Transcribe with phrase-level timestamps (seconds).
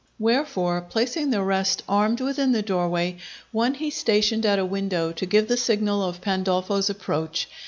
[0.17, 3.17] Wherefore, placing the rest armed within the doorway,
[3.51, 7.47] one he stationed at a window to give the signal of Pandolfo's approach.